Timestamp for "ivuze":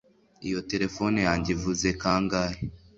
1.55-1.87